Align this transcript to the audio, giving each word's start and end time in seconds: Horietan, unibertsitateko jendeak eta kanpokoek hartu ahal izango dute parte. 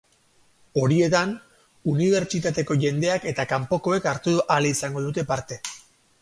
Horietan, 0.83 1.33
unibertsitateko 1.91 2.77
jendeak 2.85 3.29
eta 3.33 3.45
kanpokoek 3.53 4.09
hartu 4.13 4.35
ahal 4.47 4.71
izango 4.73 5.05
dute 5.11 5.29
parte. 5.35 5.61